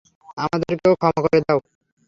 আমাদেরকে 0.37 0.85
ও 0.85 0.93
তাকে 0.93 0.99
ক্ষমা 1.01 1.19
করে 1.23 1.39
দাও। 1.45 1.59